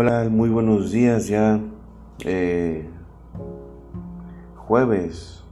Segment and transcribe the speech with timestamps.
[0.00, 1.58] Hola, muy buenos días ya.
[2.24, 2.88] Eh,
[4.54, 5.42] jueves.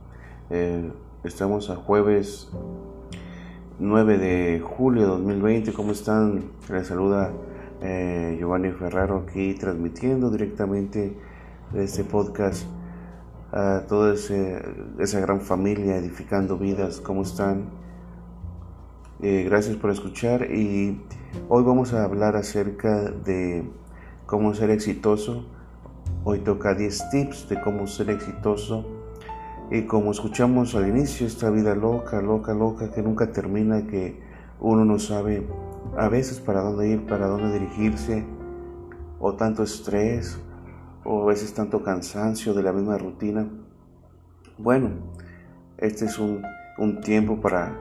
[0.50, 0.88] Eh,
[1.24, 2.48] estamos a jueves
[3.80, 5.72] 9 de julio de 2020.
[5.72, 6.52] ¿Cómo están?
[6.70, 7.32] Les saluda
[7.82, 11.16] eh, Giovanni Ferraro aquí transmitiendo directamente
[11.74, 12.68] este podcast
[13.50, 17.00] a toda esa gran familia edificando vidas.
[17.00, 17.64] ¿Cómo están?
[19.18, 21.00] gracias por escuchar y
[21.48, 23.64] hoy vamos a hablar acerca de
[24.26, 25.46] cómo ser exitoso.
[26.24, 28.84] Hoy toca 10 tips de cómo ser exitoso.
[29.70, 34.20] Y como escuchamos al inicio, esta vida loca, loca, loca, que nunca termina, que
[34.60, 35.46] uno no sabe
[35.96, 38.24] a veces para dónde ir, para dónde dirigirse,
[39.18, 40.38] o tanto estrés,
[41.04, 43.48] o a veces tanto cansancio de la misma rutina.
[44.58, 44.90] Bueno,
[45.78, 46.42] este es un,
[46.78, 47.78] un tiempo para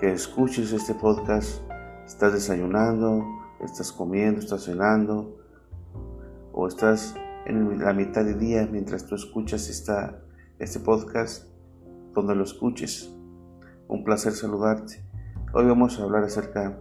[0.00, 1.62] que escuches este podcast.
[2.06, 3.24] Estás desayunando,
[3.60, 5.39] estás comiendo, estás cenando,
[6.60, 7.14] o estás
[7.46, 10.20] en la mitad de día mientras tú escuchas esta,
[10.58, 11.46] este podcast,
[12.12, 13.10] donde lo escuches.
[13.88, 15.02] Un placer saludarte.
[15.54, 16.78] Hoy vamos a hablar acerca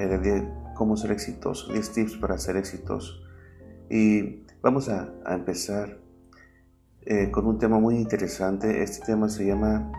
[0.00, 3.22] eh, de cómo ser exitoso, 10 tips para ser exitoso.
[3.88, 6.00] Y vamos a, empezar
[7.02, 8.82] eh, con un tema muy interesante.
[8.82, 9.92] Este tema se llama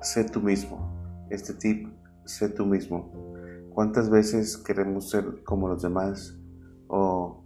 [0.00, 1.26] Sé tú mismo.
[1.28, 1.88] Este tip,
[2.24, 3.12] sé tú mismo.
[3.74, 6.38] ¿Cuántas veces queremos ser como los demás
[6.88, 7.41] o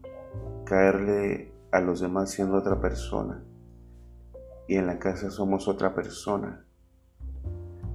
[0.67, 3.42] caerle a los demás siendo otra persona.
[4.69, 6.67] Y en la casa somos otra persona.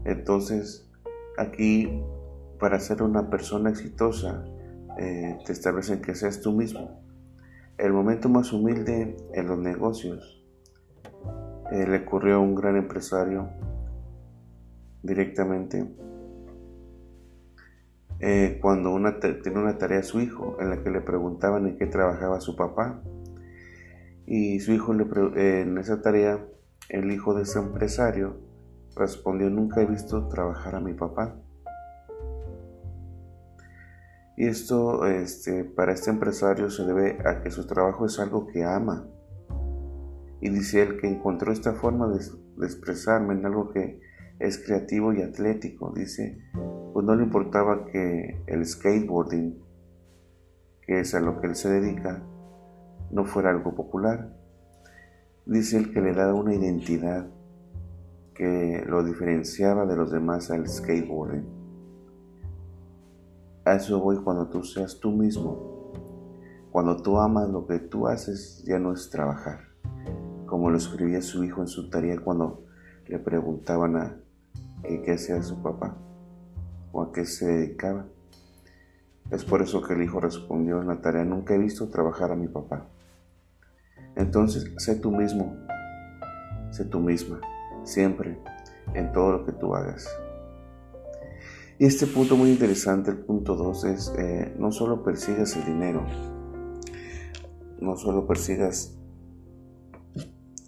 [0.05, 0.89] Entonces,
[1.38, 2.02] aquí,
[2.59, 4.44] para ser una persona exitosa,
[4.97, 7.03] eh, te establecen que seas tú mismo.
[7.78, 10.44] El momento más humilde en los negocios
[11.72, 13.50] eh, le ocurrió a un gran empresario
[15.03, 15.85] directamente
[18.23, 22.39] eh, cuando tenía una tarea su hijo en la que le preguntaban en qué trabajaba
[22.39, 23.02] su papá.
[24.28, 25.06] Y su hijo le
[25.62, 26.46] en esa tarea,
[26.90, 28.38] el hijo de ese empresario
[28.96, 31.35] respondió, nunca he visto trabajar a mi papá.
[34.38, 38.63] Y esto este, para este empresario se debe a que su trabajo es algo que
[38.63, 39.07] ama.
[40.41, 44.00] Y dice él que encontró esta forma de expresarme en algo que
[44.41, 45.94] es creativo y atlético.
[45.96, 46.38] Dice,
[46.94, 49.62] pues no le importaba que el skateboarding,
[50.81, 52.24] que es a lo que él se dedica,
[53.12, 54.35] no fuera algo popular.
[55.46, 57.28] Dice él que le da una identidad
[58.34, 61.46] que lo diferenciaba de los demás al skateboarding.
[63.66, 65.94] A eso voy cuando tú seas tú mismo.
[66.72, 69.59] Cuando tú amas lo que tú haces, ya no es trabajar.
[70.47, 72.63] Como lo escribía su hijo en su tarea cuando
[73.08, 74.22] le preguntaban a
[74.84, 75.96] qué hacía su papá
[76.92, 78.06] o a qué se dedicaba.
[79.31, 82.36] Es por eso que el hijo respondió en la tarea, nunca he visto trabajar a
[82.36, 82.88] mi papá.
[84.16, 85.56] Entonces, sé tú mismo,
[86.72, 87.40] sé tú misma,
[87.84, 88.38] siempre,
[88.94, 90.08] en todo lo que tú hagas.
[91.80, 96.06] Y este punto muy interesante, el punto 2, es eh, no solo persigas el dinero,
[97.80, 98.97] no solo persigas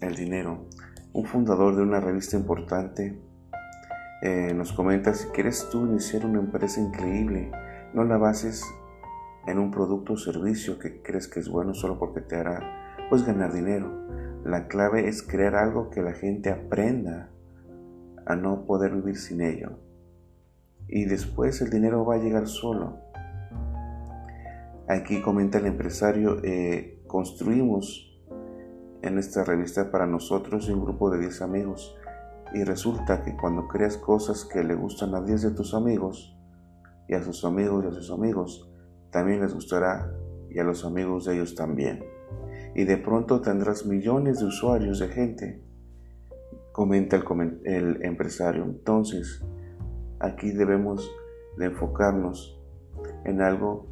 [0.00, 0.66] el dinero.
[1.12, 3.16] Un fundador de una revista importante
[4.24, 7.52] eh, nos comenta, si quieres tú iniciar una empresa increíble,
[7.92, 8.64] no la bases
[9.46, 13.26] en un producto o servicio que crees que es bueno solo porque te hará pues
[13.26, 13.92] ganar dinero.
[14.42, 17.28] La clave es crear algo que la gente aprenda
[18.24, 19.78] a no poder vivir sin ello.
[20.88, 22.96] Y después el dinero va a llegar solo.
[24.88, 28.18] Aquí comenta el empresario, eh, construimos
[29.02, 31.98] en esta revista para nosotros un grupo de 10 amigos
[32.52, 36.34] y resulta que cuando creas cosas que le gustan a 10 de tus amigos,
[37.08, 38.70] y a sus amigos y a sus amigos,
[39.10, 40.10] también les gustará
[40.50, 42.04] y a los amigos de ellos también.
[42.74, 45.62] Y de pronto tendrás millones de usuarios de gente,
[46.72, 47.16] comenta
[47.64, 48.64] el, empresario.
[48.64, 49.44] Entonces,
[50.18, 51.10] aquí debemos
[51.56, 52.60] de enfocarnos
[53.24, 53.86] en algo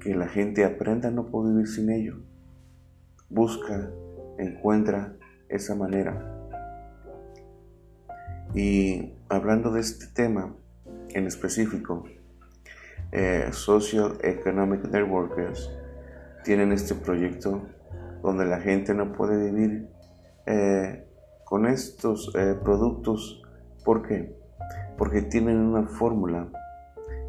[0.00, 2.16] que la gente aprenda no poder vivir sin ello.
[3.28, 3.92] Busca,
[4.38, 5.16] encuentra
[5.48, 6.39] esa manera.
[8.54, 10.56] Y hablando de este tema
[11.10, 12.04] en específico,
[13.12, 15.70] eh, Social Economic Networkers
[16.42, 17.62] tienen este proyecto
[18.22, 19.88] donde la gente no puede vivir
[20.46, 21.06] eh,
[21.44, 23.40] con estos eh, productos.
[23.84, 24.36] ¿Por qué?
[24.98, 26.48] Porque tienen una fórmula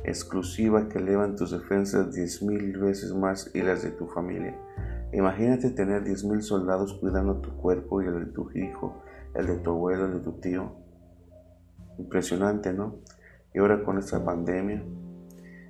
[0.04, 4.58] exclusiva que elevan tus defensas 10.000 veces más y las de tu familia.
[5.14, 9.04] Imagínate tener 10.000 soldados cuidando tu cuerpo y el de tu hijo,
[9.36, 10.81] el de tu abuelo, el de tu tío
[11.98, 12.98] Impresionante, ¿no?
[13.54, 14.84] Y ahora con esta pandemia,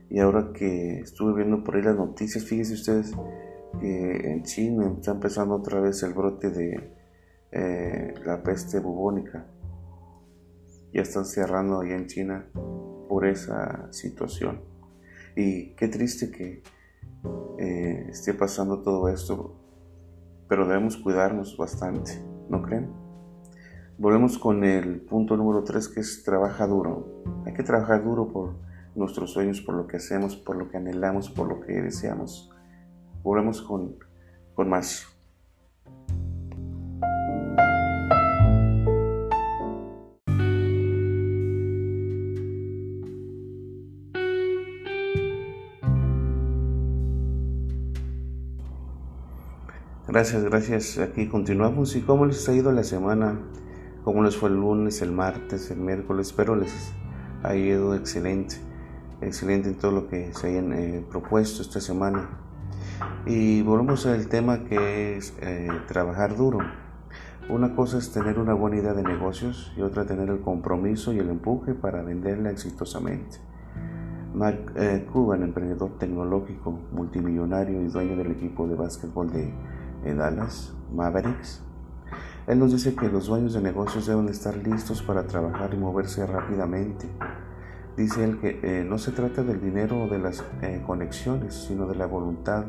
[0.10, 3.14] Y ahora que estuve viendo por ahí las noticias, fíjense ustedes
[3.80, 6.94] que en China está empezando otra vez el brote de
[7.54, 9.48] eh, la peste bubónica.
[10.94, 12.46] Ya están cerrando allá en China
[13.08, 14.62] por esa situación.
[15.36, 16.62] Y qué triste que
[17.60, 19.56] eh, esté pasando todo esto,
[20.50, 22.12] pero debemos cuidarnos bastante,
[22.50, 23.01] ¿no creen?
[24.02, 27.22] Volvemos con el punto número 3 que es trabaja duro.
[27.46, 28.56] Hay que trabajar duro por
[28.96, 32.50] nuestros sueños, por lo que hacemos, por lo que anhelamos, por lo que deseamos.
[33.22, 33.98] Volvemos con,
[34.56, 35.06] con más.
[50.08, 50.98] Gracias, gracias.
[50.98, 51.96] Aquí continuamos.
[51.96, 53.40] ¿Y cómo les ha ido la semana?
[54.04, 56.30] ¿Cómo les fue el lunes, el martes, el miércoles?
[56.30, 56.92] Espero les
[57.44, 58.56] haya ido excelente.
[59.22, 62.28] Excelente en todo lo que se hayan eh, propuesto esta semana.
[63.28, 66.58] Y volvemos al tema que es eh, trabajar duro.
[67.48, 71.20] Una cosa es tener una buena idea de negocios y otra tener el compromiso y
[71.20, 73.38] el empuje para venderla exitosamente.
[74.34, 79.54] Mark eh, Cuban, emprendedor tecnológico, multimillonario y dueño del equipo de básquetbol de
[80.16, 81.64] Dallas Mavericks.
[82.48, 86.26] Él nos dice que los dueños de negocios deben estar listos para trabajar y moverse
[86.26, 87.08] rápidamente.
[87.96, 91.88] Dice él que eh, no se trata del dinero o de las eh, conexiones, sino
[91.88, 92.66] de la voluntad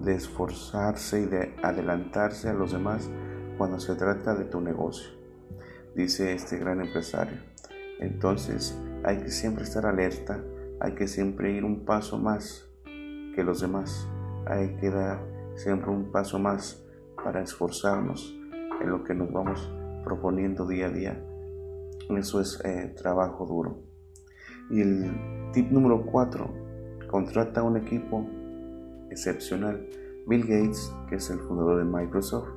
[0.00, 3.10] de esforzarse y de adelantarse a los demás
[3.58, 5.10] cuando se trata de tu negocio,
[5.94, 7.38] dice este gran empresario.
[8.00, 10.40] Entonces hay que siempre estar alerta,
[10.80, 14.08] hay que siempre ir un paso más que los demás,
[14.46, 15.20] hay que dar
[15.54, 16.84] siempre un paso más
[17.22, 18.41] para esforzarnos
[18.84, 19.72] lo que nos vamos
[20.04, 21.24] proponiendo día a día.
[22.10, 23.78] Eso es eh, trabajo duro.
[24.70, 26.48] Y el tip número 4,
[27.10, 28.26] contrata un equipo
[29.10, 29.86] excepcional.
[30.26, 32.48] Bill Gates, que es el fundador de Microsoft,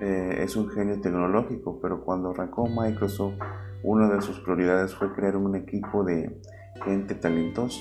[0.00, 3.34] eh, es un genio tecnológico, pero cuando arrancó Microsoft,
[3.82, 6.40] una de sus prioridades fue crear un equipo de
[6.84, 7.80] gente talentosa.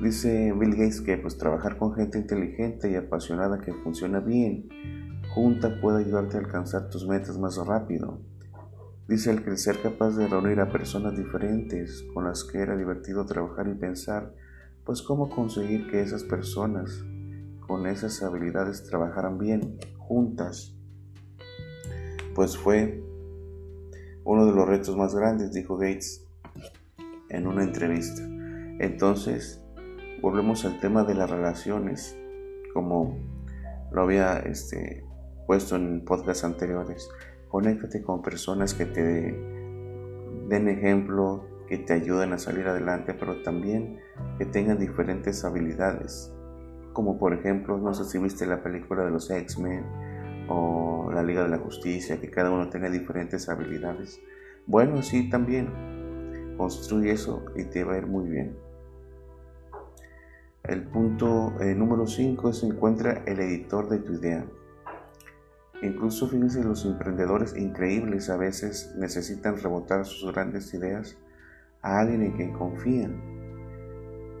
[0.00, 4.68] Dice Bill Gates que pues trabajar con gente inteligente y apasionada que funciona bien
[5.34, 8.20] junta puede ayudarte a alcanzar tus metas más rápido.
[9.08, 12.76] Dice el que el ser capaz de reunir a personas diferentes con las que era
[12.76, 14.34] divertido trabajar y pensar,
[14.84, 17.04] pues cómo conseguir que esas personas
[17.66, 20.74] con esas habilidades trabajaran bien juntas,
[22.34, 23.02] pues fue
[24.24, 26.24] uno de los retos más grandes, dijo Gates
[27.30, 28.22] en una entrevista.
[28.78, 29.62] Entonces,
[30.20, 32.16] volvemos al tema de las relaciones,
[32.74, 33.16] como
[33.90, 35.04] lo había este,
[35.48, 37.08] puesto en podcasts anteriores.
[37.48, 39.32] Conéctate con personas que te
[40.46, 43.98] den ejemplo, que te ayuden a salir adelante, pero también
[44.36, 46.30] que tengan diferentes habilidades.
[46.92, 49.86] Como por ejemplo, no sé si viste la película de los X-Men
[50.50, 54.20] o la Liga de la Justicia, que cada uno tiene diferentes habilidades.
[54.66, 58.54] Bueno, sí, también construye eso y te va a ir muy bien.
[60.64, 64.44] El punto eh, número 5 se encuentra el editor de tu idea.
[65.82, 71.16] Incluso fíjense, los emprendedores increíbles a veces necesitan rebotar sus grandes ideas
[71.82, 73.20] a alguien en quien confían.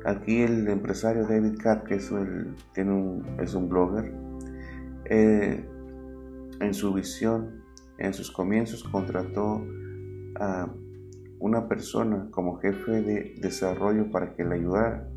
[0.04, 4.12] Aquí el empresario David Kapp, que es, un blogger,
[5.04, 5.64] eh,
[6.60, 7.62] en su visión,
[7.98, 9.64] en sus comienzos, contrató
[10.40, 10.68] a
[11.40, 15.08] una persona como jefe de desarrollo para que le ayudara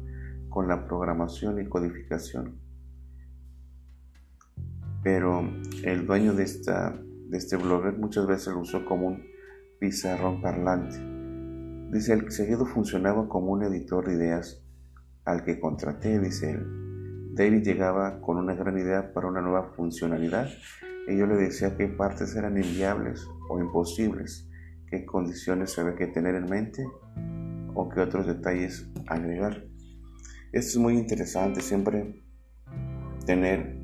[0.50, 2.60] con la programación y codificación.
[5.03, 5.50] Pero
[5.84, 9.24] el dueño de, esta, de este blogger muchas veces lo usó como un
[9.79, 10.98] pizarrón parlante.
[11.91, 14.63] Dice, el seguido funcionaba como un editor de ideas
[15.25, 17.34] al que contraté, dice él.
[17.34, 20.50] David llegaba con una gran idea para una nueva funcionalidad
[21.08, 24.50] y yo le decía qué partes eran inviables o imposibles,
[24.88, 26.86] qué condiciones había que tener en mente
[27.74, 29.65] o qué otros detalles agregar.
[30.51, 32.24] Esto es muy interesante, siempre
[33.25, 33.80] tener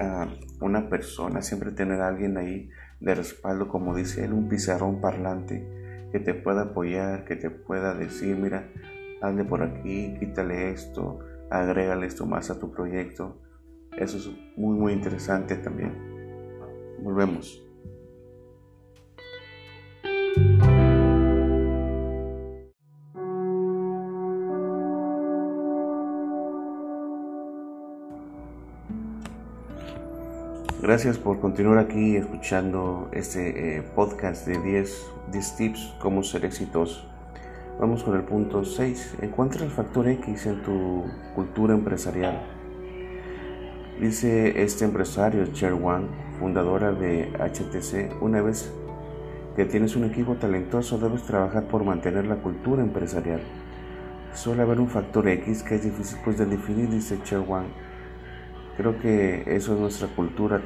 [0.00, 0.28] a
[0.60, 5.66] una persona, siempre tener alguien ahí de respaldo, como dice él, un pizarrón parlante
[6.12, 8.68] que te pueda apoyar, que te pueda decir, mira,
[9.20, 11.18] hazle por aquí, quítale esto,
[11.50, 13.40] agrégale esto más a tu proyecto.
[13.96, 15.92] Eso es muy, muy interesante también.
[17.02, 17.65] Volvemos.
[30.82, 37.00] Gracias por continuar aquí escuchando este eh, podcast de 10, 10 tips cómo ser exitoso.
[37.80, 39.16] Vamos con el punto 6.
[39.22, 41.04] Encuentra el factor X en tu
[41.34, 42.42] cultura empresarial.
[43.98, 48.70] Dice este empresario, Cher Wang, fundadora de HTC, una vez
[49.56, 53.40] que tienes un equipo talentoso debes trabajar por mantener la cultura empresarial.
[54.34, 57.64] Suele haber un factor X que es difícil pues, de definir, dice Cher Wang.
[58.76, 60.60] Creo que eso es nuestra cultura.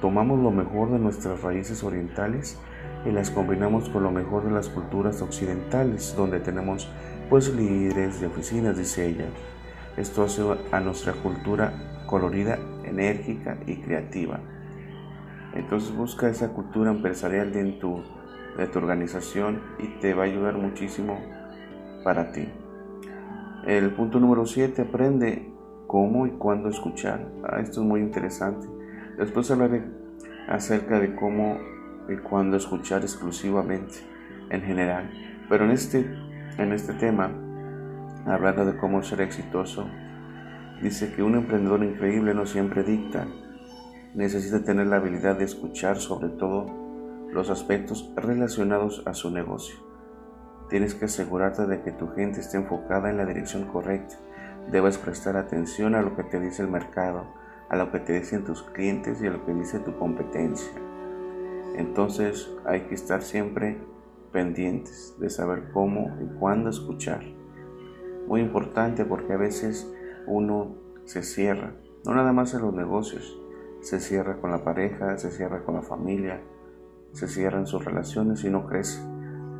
[0.00, 2.58] Tomamos lo mejor de nuestras raíces orientales
[3.06, 6.88] y las combinamos con lo mejor de las culturas occidentales, donde tenemos
[7.30, 9.26] pues líderes de oficinas, dice ella.
[9.96, 14.40] Esto hace a nuestra cultura colorida, enérgica y creativa.
[15.54, 18.02] Entonces busca esa cultura empresarial de tu,
[18.58, 21.18] de tu organización y te va a ayudar muchísimo
[22.02, 22.48] para ti.
[23.66, 25.53] El punto número 7, aprende
[25.94, 27.24] cómo y cuándo escuchar.
[27.44, 28.66] Ah, esto es muy interesante.
[29.16, 29.84] Después hablaré
[30.48, 31.56] acerca de cómo
[32.08, 33.94] y cuándo escuchar exclusivamente
[34.50, 35.08] en general.
[35.48, 36.04] Pero en este,
[36.58, 37.30] en este tema,
[38.26, 39.86] hablando de cómo ser exitoso,
[40.82, 43.28] dice que un emprendedor increíble no siempre dicta,
[44.14, 46.66] necesita tener la habilidad de escuchar sobre todo
[47.30, 49.76] los aspectos relacionados a su negocio.
[50.68, 54.16] Tienes que asegurarte de que tu gente esté enfocada en la dirección correcta.
[54.70, 57.26] Debes prestar atención a lo que te dice el mercado,
[57.68, 60.72] a lo que te dicen tus clientes y a lo que dice tu competencia.
[61.76, 63.78] Entonces hay que estar siempre
[64.32, 67.24] pendientes de saber cómo y cuándo escuchar.
[68.26, 69.92] Muy importante porque a veces
[70.26, 73.38] uno se cierra, no nada más en los negocios,
[73.80, 76.40] se cierra con la pareja, se cierra con la familia,
[77.12, 79.00] se cierra en sus relaciones y no crece,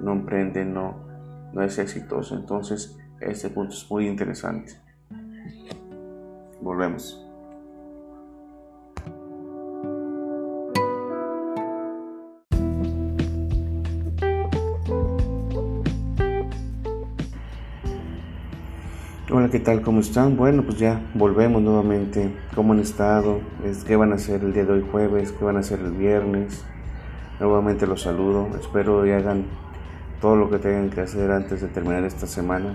[0.01, 1.05] no emprende, no,
[1.53, 2.35] no es exitoso.
[2.35, 4.84] Entonces, este punto es muy interesante.
[6.65, 7.21] Volvemos.
[19.31, 19.83] Hola, ¿qué tal?
[19.83, 20.39] ¿Cómo están?
[20.39, 22.35] Bueno, pues ya volvemos nuevamente.
[22.55, 23.41] ¿Cómo han estado?
[23.87, 25.33] ¿Qué van a hacer el día de hoy jueves?
[25.33, 26.65] ¿Qué van a hacer el viernes?
[27.41, 28.49] Nuevamente los saludo.
[28.59, 29.45] Espero y hagan
[30.19, 32.75] todo lo que tengan que hacer antes de terminar esta semana.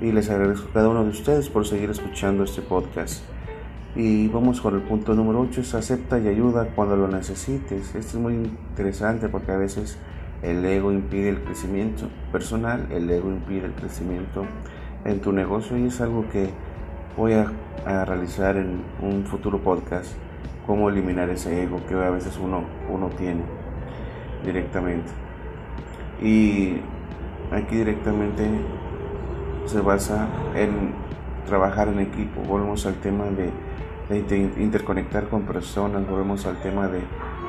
[0.00, 3.24] Y les agradezco a cada uno de ustedes por seguir escuchando este podcast.
[3.94, 7.94] Y vamos con el punto número 8, es acepta y ayuda cuando lo necesites.
[7.94, 9.96] Esto es muy interesante porque a veces
[10.42, 14.44] el ego impide el crecimiento personal, el ego impide el crecimiento
[15.06, 16.50] en tu negocio y es algo que
[17.16, 17.50] voy a,
[18.04, 20.12] realizar en un futuro podcast,
[20.66, 23.42] cómo eliminar ese ego que a veces uno, uno tiene
[24.44, 25.10] directamente.
[26.20, 26.80] Y
[27.50, 28.42] aquí directamente
[29.66, 30.94] se basa en
[31.46, 33.52] trabajar en equipo, volvemos al tema de,
[34.58, 37.02] interconectar con personas, volvemos al tema de,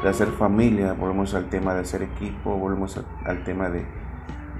[0.07, 3.85] hacer familia, volvemos al tema de hacer equipo, volvemos al tema de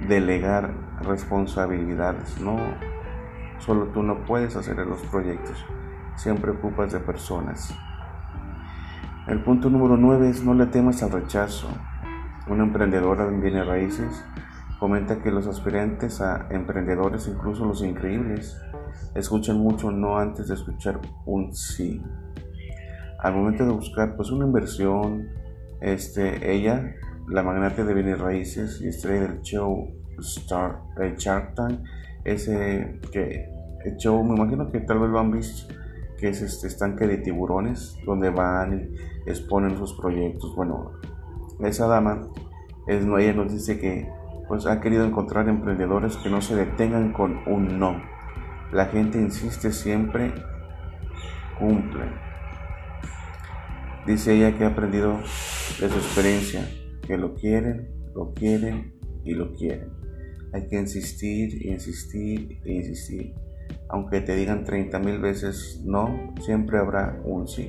[0.06, 0.72] delegar
[1.02, 2.40] responsabilidades.
[2.40, 2.58] No,
[3.58, 5.64] solo tú no puedes hacer los proyectos,
[6.16, 7.74] siempre ocupas de personas.
[9.26, 11.68] El punto número 9 es no le temas al rechazo.
[12.46, 14.24] Una emprendedora en bienes raíces
[14.78, 18.56] comenta que los aspirantes a emprendedores, incluso los increíbles,
[19.14, 22.02] escuchan mucho no antes de escuchar un sí.
[23.18, 25.28] Al momento de buscar pues una inversión,
[25.80, 26.94] este, ella
[27.28, 29.88] la magnate de bienes raíces y estrella del show
[30.20, 31.80] Star, el Shark Tank,
[32.24, 33.48] ese que
[33.84, 35.72] el show, me imagino que tal vez lo han visto,
[36.18, 38.92] que es este estanque de tiburones, donde van
[39.26, 40.54] y exponen sus proyectos.
[40.56, 40.92] Bueno,
[41.60, 42.28] esa dama,
[42.86, 44.08] es, ella nos dice que
[44.48, 48.02] pues ha querido encontrar emprendedores que no se detengan con un no.
[48.72, 50.32] La gente insiste siempre,
[51.58, 52.06] cumple.
[54.06, 56.66] Dice ella que ha aprendido de su experiencia
[57.06, 59.90] que lo quieren, lo quieren y lo quieren.
[60.52, 63.34] Hay que insistir, insistir e insistir.
[63.90, 67.68] Aunque te digan 30 mil veces no, siempre habrá un sí.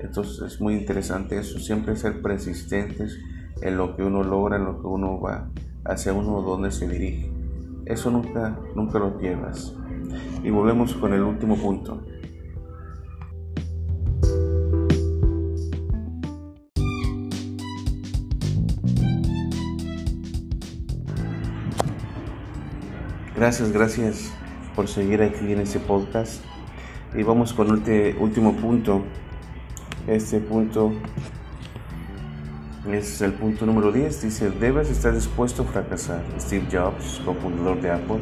[0.00, 3.18] Entonces es muy interesante eso, siempre ser persistentes
[3.62, 5.50] en lo que uno logra, en lo que uno va,
[5.84, 7.32] hacia uno donde se dirige.
[7.86, 9.74] Eso nunca, nunca lo pierdas.
[10.42, 12.02] Y volvemos con el último punto.
[23.34, 24.32] Gracias, gracias
[24.74, 26.44] por seguir aquí en este podcast.
[27.14, 29.02] Y vamos con este último punto.
[30.06, 30.92] Este punto
[32.94, 34.22] es el punto número 10.
[34.22, 36.22] Dice, debes estar dispuesto a fracasar.
[36.40, 38.18] Steve Jobs, cofundador de Apple,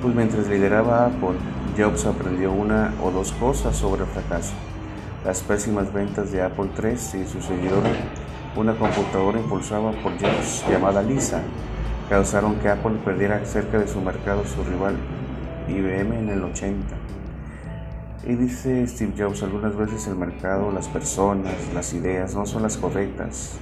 [0.00, 1.38] pues mientras lideraba Apple,
[1.76, 4.52] Jobs aprendió una o dos cosas sobre el fracaso.
[5.24, 7.90] Las pésimas ventas de Apple III y su seguidora,
[8.56, 11.40] una computadora impulsada por Jobs llamada Lisa,
[12.10, 14.96] causaron que Apple perdiera cerca de su mercado su rival
[15.68, 16.96] IBM en el 80.
[18.24, 22.76] Y dice Steve Jobs, algunas veces el mercado, las personas, las ideas no son las
[22.76, 23.58] correctas,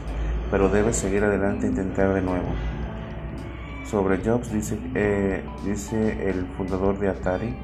[0.51, 2.49] pero debes seguir adelante e intentar de nuevo.
[3.85, 7.57] Sobre Jobs dice, eh, dice el fundador de Atari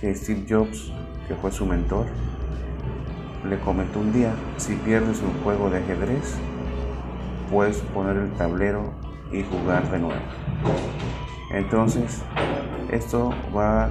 [0.00, 0.92] que Steve Jobs,
[1.26, 2.06] que fue su mentor,
[3.48, 6.36] le comentó un día, si pierdes un juego de ajedrez,
[7.50, 8.92] puedes poner el tablero
[9.32, 10.22] y jugar de nuevo.
[11.50, 12.22] Entonces,
[12.90, 13.90] esto va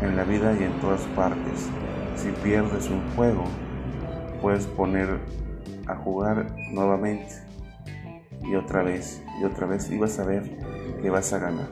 [0.00, 1.68] en la vida y en todas partes.
[2.16, 3.44] Si pierdes un juego,
[4.40, 5.20] puedes poner
[5.86, 7.34] a jugar nuevamente
[8.42, 10.58] y otra vez y otra vez y vas a ver
[11.02, 11.68] que vas a ganar.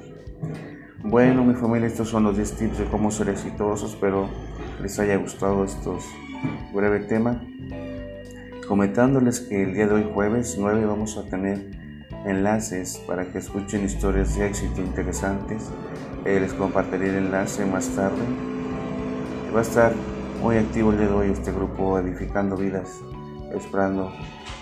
[1.02, 3.92] Bueno, mi familia, estos son los 10 tips de cómo ser exitosos.
[3.92, 4.28] Espero
[4.80, 6.04] les haya gustado estos
[6.72, 7.42] breve tema.
[8.66, 11.70] Comentándoles que el día de hoy, jueves 9, vamos a tener
[12.24, 15.70] enlaces para que escuchen historias de éxito interesantes.
[16.24, 18.22] Eh, les compartiré el enlace más tarde.
[19.54, 19.92] Va a estar
[20.42, 23.00] muy activo el día de hoy este grupo Edificando Vidas,
[23.56, 24.12] esperando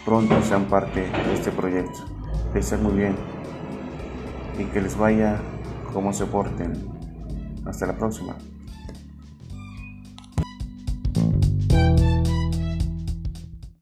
[0.05, 2.01] pronto sean parte de este proyecto.
[2.53, 3.17] Que estén muy bien
[4.59, 5.41] y que les vaya
[5.93, 6.73] como se porten.
[7.65, 8.37] Hasta la próxima.